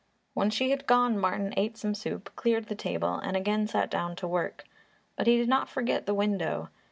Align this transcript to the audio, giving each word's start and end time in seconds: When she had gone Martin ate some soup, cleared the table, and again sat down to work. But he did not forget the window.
When 0.33 0.49
she 0.49 0.71
had 0.71 0.87
gone 0.87 1.15
Martin 1.19 1.53
ate 1.55 1.77
some 1.77 1.93
soup, 1.93 2.35
cleared 2.35 2.65
the 2.69 2.73
table, 2.73 3.17
and 3.19 3.37
again 3.37 3.67
sat 3.67 3.91
down 3.91 4.15
to 4.15 4.27
work. 4.27 4.65
But 5.15 5.27
he 5.27 5.37
did 5.37 5.47
not 5.47 5.69
forget 5.69 6.07
the 6.07 6.15
window. 6.15 6.69